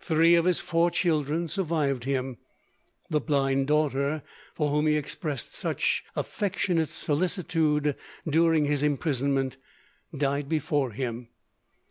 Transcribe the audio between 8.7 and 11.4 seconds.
imprisonment, died before him.